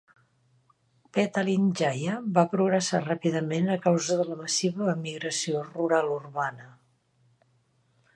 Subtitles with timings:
[1.17, 6.67] Petalin Jaya va progressar ràpidament a causa de la massiva emigració rural-urbana.